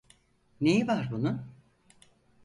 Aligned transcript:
Neyi 0.61 0.87
var 0.87 1.07
bunun? 1.11 1.45